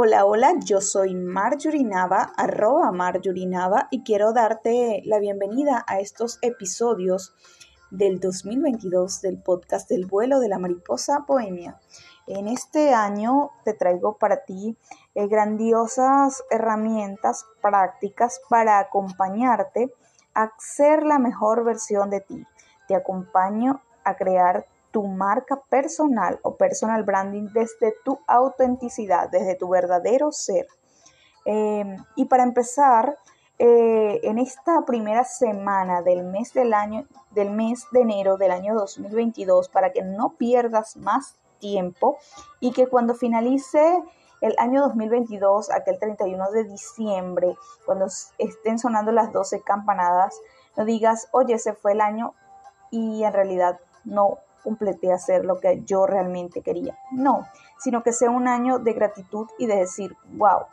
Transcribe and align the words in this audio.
Hola, 0.00 0.26
hola, 0.26 0.54
yo 0.64 0.80
soy 0.80 1.16
Marjorie 1.16 1.82
Nava, 1.82 2.32
arroba 2.36 2.92
Marjorie 2.92 3.48
Nava, 3.48 3.88
y 3.90 4.04
quiero 4.04 4.32
darte 4.32 5.02
la 5.04 5.18
bienvenida 5.18 5.84
a 5.88 5.98
estos 5.98 6.38
episodios 6.40 7.34
del 7.90 8.20
2022 8.20 9.20
del 9.22 9.42
podcast 9.42 9.90
del 9.90 10.06
vuelo 10.06 10.38
de 10.38 10.48
la 10.48 10.60
mariposa 10.60 11.24
bohemia. 11.26 11.80
En 12.28 12.46
este 12.46 12.94
año 12.94 13.50
te 13.64 13.74
traigo 13.74 14.18
para 14.18 14.44
ti 14.44 14.76
eh, 15.16 15.26
grandiosas 15.26 16.44
herramientas 16.48 17.44
prácticas 17.60 18.40
para 18.48 18.78
acompañarte 18.78 19.92
a 20.32 20.52
ser 20.58 21.02
la 21.02 21.18
mejor 21.18 21.64
versión 21.64 22.08
de 22.08 22.20
ti. 22.20 22.46
Te 22.86 22.94
acompaño 22.94 23.82
a 24.04 24.14
crear 24.14 24.64
tu 24.90 25.06
marca 25.06 25.60
personal 25.68 26.38
o 26.42 26.56
personal 26.56 27.02
branding 27.04 27.48
desde 27.52 27.94
tu 28.04 28.18
autenticidad, 28.26 29.28
desde 29.30 29.54
tu 29.54 29.68
verdadero 29.68 30.32
ser. 30.32 30.66
Em, 31.44 31.96
y 32.16 32.26
para 32.26 32.42
empezar, 32.42 33.18
eh, 33.58 34.20
en 34.22 34.38
esta 34.38 34.84
primera 34.84 35.24
semana 35.24 36.02
del 36.02 36.24
mes 36.24 36.52
del 36.52 36.72
año, 36.72 37.06
del 37.32 37.50
mes 37.50 37.86
de 37.90 38.02
enero 38.02 38.36
del 38.36 38.52
año 38.52 38.74
2022, 38.74 39.68
para 39.68 39.92
que 39.92 40.02
no 40.02 40.34
pierdas 40.34 40.96
más 40.96 41.36
tiempo 41.58 42.18
y 42.60 42.72
que 42.72 42.86
cuando 42.86 43.14
finalice 43.14 44.02
el 44.40 44.54
año 44.58 44.82
2022, 44.82 45.70
aquel 45.70 45.98
31 45.98 46.50
de 46.52 46.64
diciembre, 46.64 47.56
cuando 47.84 48.06
estén 48.38 48.78
sonando 48.78 49.10
las 49.10 49.32
12 49.32 49.62
campanadas, 49.62 50.38
no 50.76 50.84
digas, 50.84 51.28
oye, 51.32 51.54
ese 51.54 51.72
fue 51.72 51.92
el 51.92 52.00
año 52.00 52.34
y 52.90 53.24
en 53.24 53.32
realidad 53.32 53.80
no 54.04 54.38
completé 54.62 55.12
hacer 55.12 55.44
lo 55.44 55.58
que 55.58 55.82
yo 55.84 56.06
realmente 56.06 56.62
quería. 56.62 56.98
No, 57.12 57.46
sino 57.78 58.02
que 58.02 58.12
sea 58.12 58.30
un 58.30 58.48
año 58.48 58.78
de 58.78 58.92
gratitud 58.92 59.48
y 59.58 59.66
de 59.66 59.76
decir, 59.76 60.16
wow, 60.32 60.66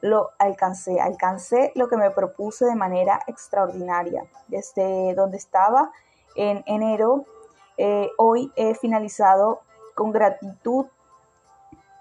lo 0.00 0.30
alcancé, 0.38 1.00
alcancé 1.00 1.72
lo 1.74 1.88
que 1.88 1.96
me 1.96 2.10
propuse 2.10 2.66
de 2.66 2.74
manera 2.74 3.20
extraordinaria. 3.26 4.24
Desde 4.48 5.14
donde 5.14 5.36
estaba 5.36 5.90
en 6.34 6.62
enero, 6.66 7.24
eh, 7.78 8.10
hoy 8.18 8.52
he 8.56 8.74
finalizado 8.74 9.60
con 9.94 10.12
gratitud 10.12 10.86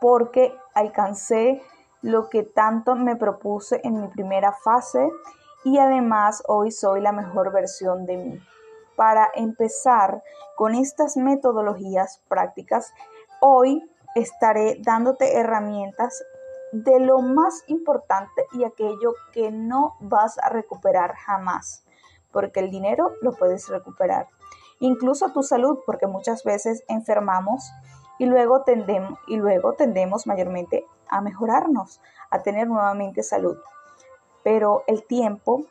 porque 0.01 0.55
alcancé 0.73 1.61
lo 2.01 2.29
que 2.29 2.43
tanto 2.43 2.95
me 2.95 3.15
propuse 3.15 3.81
en 3.83 4.01
mi 4.01 4.07
primera 4.09 4.51
fase 4.51 5.09
y 5.63 5.79
además 5.79 6.43
hoy 6.47 6.71
soy 6.71 7.01
la 7.01 7.11
mejor 7.11 7.51
versión 7.51 8.05
de 8.05 8.17
mí 8.17 8.41
para 8.95 9.29
empezar 9.35 10.23
con 10.55 10.75
estas 10.75 11.17
metodologías 11.17 12.21
prácticas, 12.27 12.93
hoy 13.41 13.83
estaré 14.15 14.77
dándote 14.81 15.37
herramientas 15.37 16.23
de 16.71 16.99
lo 16.99 17.19
más 17.19 17.63
importante 17.67 18.45
y 18.53 18.63
aquello 18.63 19.13
que 19.31 19.51
no 19.51 19.95
vas 19.99 20.37
a 20.39 20.49
recuperar 20.49 21.15
jamás, 21.15 21.85
porque 22.31 22.59
el 22.59 22.71
dinero 22.71 23.11
lo 23.21 23.33
puedes 23.33 23.69
recuperar. 23.69 24.27
Incluso 24.79 25.31
tu 25.31 25.41
salud, 25.41 25.79
porque 25.85 26.07
muchas 26.07 26.43
veces 26.43 26.83
enfermamos 26.87 27.71
y 28.19 28.25
luego 28.25 28.63
tendemos, 28.63 29.17
y 29.27 29.37
luego 29.37 29.73
tendemos 29.73 30.27
mayormente 30.27 30.85
a 31.07 31.21
mejorarnos, 31.21 32.01
a 32.29 32.41
tener 32.41 32.67
nuevamente 32.67 33.23
salud. 33.23 33.57
Pero 34.43 34.83
el 34.87 35.05
tiempo 35.05 35.65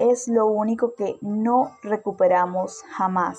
es 0.00 0.28
lo 0.28 0.46
único 0.46 0.94
que 0.94 1.18
no 1.20 1.76
recuperamos 1.82 2.82
jamás. 2.96 3.38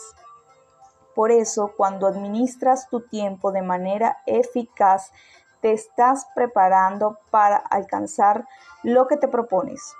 Por 1.15 1.31
eso, 1.31 1.73
cuando 1.75 2.07
administras 2.07 2.87
tu 2.87 3.01
tiempo 3.01 3.51
de 3.51 3.63
manera 3.63 4.19
eficaz, 4.27 5.11
te 5.59 5.73
estás 5.73 6.27
preparando 6.33 7.17
para 7.31 7.57
alcanzar 7.57 8.47
lo 8.83 9.07
que 9.07 9.17
te 9.17 9.27
propones. 9.27 9.93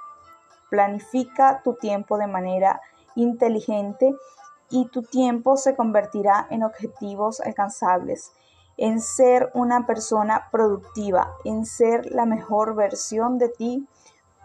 Planifica 0.70 1.62
tu 1.64 1.74
tiempo 1.74 2.18
de 2.18 2.28
manera 2.28 2.80
inteligente 3.16 4.16
y 4.70 4.88
tu 4.88 5.02
tiempo 5.02 5.58
se 5.58 5.76
convertirá 5.76 6.48
en 6.50 6.64
objetivos 6.64 7.42
alcanzables, 7.42 8.32
en 8.78 9.02
ser 9.02 9.52
una 9.54 9.86
persona 9.86 10.48
productiva, 10.52 11.34
en 11.44 11.66
ser 11.66 12.06
la 12.12 12.26
mejor 12.26 12.76
versión 12.76 13.38
de 13.38 13.50
ti 13.50 13.88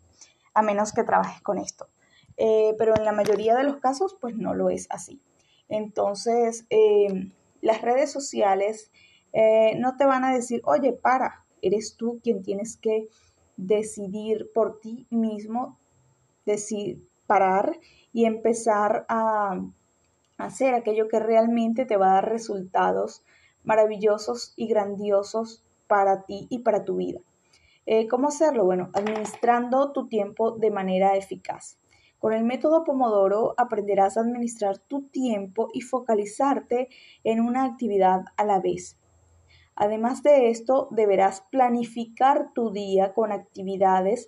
a 0.53 0.62
menos 0.62 0.94
que 0.94 1.03
trabajes 1.03 1.41
con 1.41 1.57
esto. 1.57 1.88
Eh, 2.38 2.75
pero 2.78 2.96
en 2.96 3.06
la 3.06 3.11
mayoría 3.11 3.56
de 3.56 3.63
los 3.63 3.78
casos, 3.78 4.16
pues 4.22 4.38
no 4.38 4.53
lo 4.53 4.69
es 4.69 4.85
así. 4.91 5.19
Entonces, 5.67 6.67
eh, 6.69 7.31
las 7.61 7.81
redes 7.81 8.11
sociales 8.11 8.91
no 9.78 9.96
te 9.97 10.06
van 10.06 10.23
a 10.23 10.34
decir, 10.34 10.61
oye, 10.66 10.94
para, 10.94 11.46
eres 11.61 11.97
tú 11.97 12.19
quien 12.23 12.41
tienes 12.44 12.78
que 12.78 13.09
decidir 13.57 14.51
por 14.53 14.79
ti 14.79 15.07
mismo, 15.11 15.79
decir, 16.51 17.07
parar 17.27 17.79
y 18.11 18.25
empezar 18.25 19.05
a 19.07 19.61
hacer 20.37 20.73
aquello 20.73 21.07
que 21.07 21.19
realmente 21.19 21.85
te 21.85 21.97
va 21.97 22.11
a 22.11 22.15
dar 22.15 22.29
resultados 22.29 23.23
maravillosos 23.63 24.53
y 24.55 24.67
grandiosos 24.67 25.63
para 25.87 26.23
ti 26.23 26.47
y 26.49 26.59
para 26.59 26.85
tu 26.85 26.97
vida. 26.97 27.19
Eh, 27.85 28.07
¿Cómo 28.07 28.27
hacerlo? 28.27 28.65
Bueno, 28.65 28.89
administrando 28.93 29.91
tu 29.91 30.07
tiempo 30.07 30.51
de 30.51 30.71
manera 30.71 31.15
eficaz. 31.15 31.77
Con 32.19 32.33
el 32.33 32.43
método 32.43 32.83
Pomodoro 32.83 33.53
aprenderás 33.57 34.17
a 34.17 34.21
administrar 34.21 34.77
tu 34.77 35.03
tiempo 35.03 35.69
y 35.73 35.81
focalizarte 35.81 36.89
en 37.23 37.39
una 37.39 37.63
actividad 37.63 38.25
a 38.35 38.43
la 38.43 38.59
vez. 38.59 38.97
Además 39.75 40.23
de 40.23 40.49
esto, 40.49 40.90
deberás 40.91 41.41
planificar 41.49 42.52
tu 42.53 42.72
día 42.72 43.13
con 43.13 43.31
actividades 43.31 44.28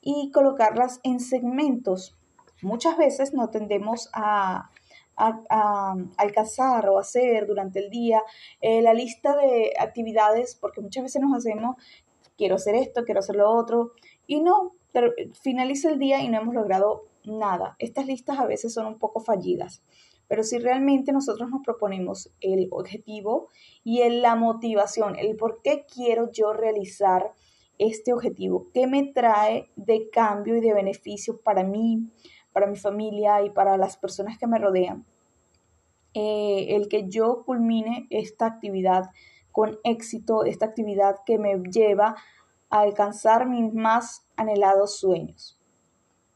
y 0.00 0.30
colocarlas 0.32 1.00
en 1.02 1.20
segmentos. 1.20 2.16
Muchas 2.62 2.96
veces 2.96 3.32
no 3.32 3.50
tendemos 3.50 4.10
a, 4.12 4.70
alcanzar 6.16 6.88
o 6.88 6.98
hacer 6.98 7.46
durante 7.46 7.78
el 7.78 7.90
día 7.90 8.22
eh, 8.62 8.80
la 8.80 8.94
lista 8.94 9.36
de 9.36 9.74
actividades 9.78 10.54
porque 10.54 10.80
muchas 10.80 11.02
veces 11.02 11.20
nos 11.20 11.36
hacemos, 11.36 11.76
quiero 12.38 12.54
hacer 12.54 12.74
esto, 12.74 13.04
quiero 13.04 13.20
hacer 13.20 13.36
lo 13.36 13.50
otro, 13.50 13.92
y 14.26 14.40
no, 14.40 14.72
finaliza 15.42 15.90
el 15.90 15.98
día 15.98 16.22
y 16.22 16.28
no 16.28 16.40
hemos 16.40 16.54
logrado 16.54 17.06
nada. 17.24 17.76
Estas 17.78 18.06
listas 18.06 18.38
a 18.38 18.46
veces 18.46 18.72
son 18.72 18.86
un 18.86 18.98
poco 18.98 19.20
fallidas. 19.20 19.82
Pero 20.30 20.44
si 20.44 20.58
realmente 20.58 21.12
nosotros 21.12 21.50
nos 21.50 21.62
proponemos 21.64 22.30
el 22.40 22.68
objetivo 22.70 23.48
y 23.82 24.08
la 24.08 24.36
motivación, 24.36 25.16
el 25.18 25.36
por 25.36 25.60
qué 25.60 25.84
quiero 25.92 26.30
yo 26.30 26.52
realizar 26.52 27.32
este 27.80 28.12
objetivo, 28.12 28.68
qué 28.74 28.86
me 28.86 29.04
trae 29.04 29.70
de 29.74 30.10
cambio 30.10 30.56
y 30.56 30.60
de 30.60 30.74
beneficio 30.74 31.40
para 31.40 31.64
mí, 31.64 32.10
para 32.52 32.66
mi 32.66 32.76
familia 32.76 33.42
y 33.42 33.50
para 33.50 33.78
las 33.78 33.96
personas 33.96 34.38
que 34.38 34.46
me 34.46 34.58
rodean, 34.58 35.06
eh, 36.12 36.76
el 36.76 36.88
que 36.88 37.08
yo 37.08 37.42
culmine 37.44 38.06
esta 38.10 38.46
actividad 38.46 39.10
con 39.50 39.78
éxito, 39.82 40.44
esta 40.44 40.66
actividad 40.66 41.16
que 41.24 41.38
me 41.38 41.58
lleva 41.62 42.16
a 42.68 42.80
alcanzar 42.80 43.48
mis 43.48 43.72
más 43.72 44.26
anhelados 44.36 44.98
sueños. 44.98 45.56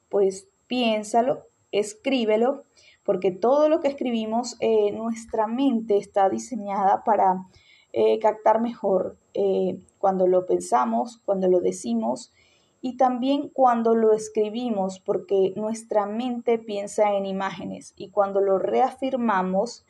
pues 0.09 0.49
piénsalo, 0.69 1.49
escríbelo, 1.73 2.65
porque 3.03 3.33
todo 3.33 3.69
lo 3.69 3.81
que 3.81 3.89
escribimos, 3.89 4.57
eh, 4.61 4.93
nuestra 4.93 5.47
mente 5.47 5.99
está 5.99 6.29
diseñada 6.29 7.03
para 7.05 7.47
eh, 7.97 8.19
captar 8.19 8.61
mejor 8.61 9.17
eh, 9.35 9.79
cuando 9.99 10.27
lo 10.27 10.47
pensamos, 10.47 11.23
cuando 11.25 11.49
lo 11.49 11.61
decimos 11.61 12.33
y 12.81 12.97
también 12.97 13.49
cuando 13.49 13.95
lo 13.95 14.13
escribimos, 14.13 14.99
porque 14.99 15.55
nuestra 15.57 16.05
mente 16.05 16.59
piensa 16.59 17.15
en 17.15 17.25
imágenes 17.25 17.95
y 17.97 18.11
cuando 18.11 18.41
lo 18.41 18.59
reafirmamos, 18.59 19.87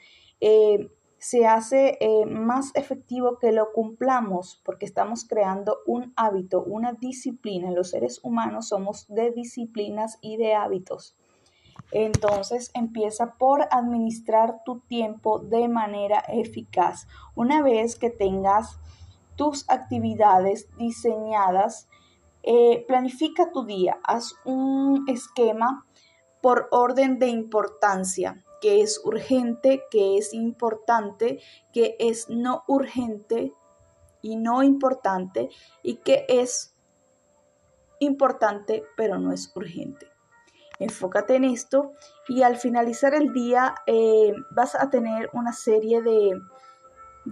se 1.18 1.46
hace 1.46 1.98
más 2.28 2.70
efectivo 2.74 3.38
que 3.38 3.50
lo 3.50 3.72
cumplamos 3.72 4.60
porque 4.62 4.84
estamos 4.84 5.26
creando 5.26 5.78
un 5.86 6.12
hábito, 6.16 6.62
una 6.62 6.92
disciplina. 6.92 7.70
Los 7.70 7.90
seres 7.90 8.20
humanos 8.22 8.68
somos 8.68 9.06
de 9.08 9.30
disciplinas 9.30 10.18
y 10.20 10.36
de 10.36 10.54
hábitos. 10.54 11.16
Entonces 11.92 12.70
empieza 12.74 13.34
por 13.34 13.68
administrar 13.70 14.62
tu 14.64 14.80
tiempo 14.80 15.38
de 15.38 15.68
manera 15.68 16.20
eficaz. 16.28 17.06
Una 17.34 17.62
vez 17.62 17.96
que 17.96 18.10
tengas 18.10 18.80
tus 19.36 19.68
actividades 19.68 20.68
diseñadas, 20.76 21.88
eh, 22.42 22.84
planifica 22.86 23.50
tu 23.52 23.64
día, 23.64 23.98
haz 24.04 24.34
un 24.44 25.04
esquema 25.08 25.86
por 26.42 26.68
orden 26.72 27.18
de 27.18 27.28
importancia, 27.28 28.44
que 28.60 28.82
es 28.82 29.00
urgente, 29.04 29.82
que 29.90 30.18
es 30.18 30.34
importante, 30.34 31.40
que 31.72 31.96
es 31.98 32.28
no 32.28 32.64
urgente 32.68 33.54
y 34.20 34.36
no 34.36 34.62
importante, 34.62 35.48
y 35.82 35.96
que 35.96 36.26
es 36.28 36.74
importante 37.98 38.84
pero 38.96 39.18
no 39.18 39.32
es 39.32 39.52
urgente 39.54 40.13
enfócate 40.78 41.36
en 41.36 41.44
esto 41.44 41.92
y 42.28 42.42
al 42.42 42.56
finalizar 42.56 43.14
el 43.14 43.32
día 43.32 43.74
eh, 43.86 44.32
vas 44.50 44.74
a 44.74 44.90
tener 44.90 45.30
una 45.32 45.52
serie 45.52 46.02
de, 46.02 46.40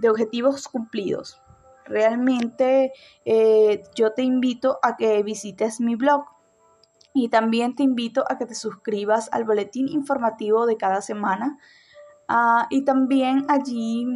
objetivos 0.09 0.67
cumplidos. 0.67 1.41
Realmente 1.85 2.93
eh, 3.25 3.83
yo 3.95 4.13
te 4.13 4.23
invito 4.23 4.79
a 4.81 4.95
que 4.95 5.21
visites 5.23 5.81
mi 5.81 5.95
blog 5.95 6.23
y 7.13 7.29
también 7.29 7.75
te 7.75 7.83
invito 7.83 8.23
a 8.27 8.37
que 8.37 8.45
te 8.45 8.55
suscribas 8.55 9.29
al 9.31 9.43
boletín 9.43 9.87
informativo 9.89 10.65
de 10.65 10.77
cada 10.77 11.01
semana 11.01 11.59
ah, 12.27 12.67
y 12.69 12.85
también 12.85 13.45
allí 13.49 14.07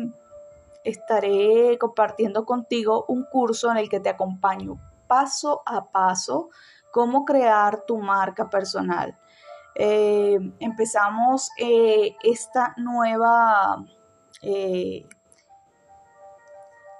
estaré 0.84 1.78
compartiendo 1.78 2.46
contigo 2.46 3.06
un 3.08 3.26
curso 3.26 3.70
en 3.70 3.78
el 3.78 3.90
que 3.90 4.00
te 4.00 4.10
acompaño 4.10 4.80
paso 5.08 5.62
a 5.66 5.86
paso 5.86 6.50
cómo 6.92 7.26
crear 7.26 7.84
tu 7.86 7.98
marca 8.00 8.50
personal. 8.50 9.18
Eh, 9.76 10.40
empezamos 10.60 11.52
eh, 11.60 12.16
esta 12.24 12.74
nueva 12.78 13.86
eh, 14.42 15.08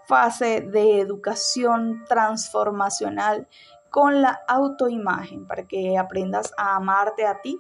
fase 0.06 0.62
de 0.62 1.00
educación 1.00 2.06
transformacional 2.08 3.48
con 3.90 4.22
la 4.22 4.40
autoimagen 4.48 5.48
para 5.48 5.66
que 5.66 5.98
aprendas 5.98 6.54
a 6.58 6.76
amarte 6.76 7.26
a 7.26 7.42
ti 7.42 7.60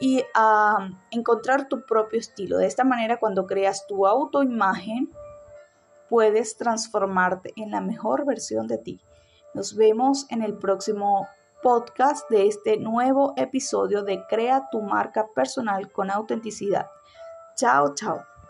y 0.00 0.24
a 0.34 0.90
encontrar 1.10 1.68
tu 1.68 1.84
propio 1.84 2.18
estilo. 2.18 2.58
De 2.58 2.66
esta 2.66 2.84
manera, 2.84 3.18
cuando 3.18 3.46
creas 3.46 3.86
tu 3.86 4.06
autoimagen, 4.06 5.10
puedes 6.08 6.56
transformarte 6.56 7.52
en 7.56 7.70
la 7.70 7.80
mejor 7.80 8.24
versión 8.24 8.66
de 8.66 8.78
ti. 8.78 9.00
Nos 9.54 9.76
vemos 9.76 10.26
en 10.30 10.42
el 10.42 10.56
próximo 10.56 11.28
podcast 11.62 12.28
de 12.30 12.46
este 12.46 12.78
nuevo 12.78 13.34
episodio 13.36 14.02
de 14.02 14.24
Crea 14.28 14.68
tu 14.70 14.80
marca 14.80 15.26
personal 15.34 15.90
con 15.90 16.10
autenticidad. 16.10 16.86
Chao, 17.56 17.94
chao. 17.94 18.37